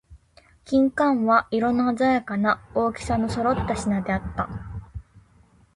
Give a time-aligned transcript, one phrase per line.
[0.65, 4.49] 蜜柑は、色のあざやかな、大きさの揃った品であった。